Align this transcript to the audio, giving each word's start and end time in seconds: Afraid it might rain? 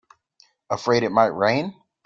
Afraid 0.67 1.03
it 1.03 1.11
might 1.11 1.27
rain? 1.35 1.75